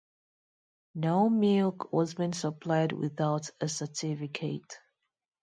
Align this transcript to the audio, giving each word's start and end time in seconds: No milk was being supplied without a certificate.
No 0.95 1.29
milk 1.29 1.93
was 1.93 2.15
being 2.15 2.33
supplied 2.33 2.91
without 2.91 3.51
a 3.61 3.69
certificate. 3.69 4.79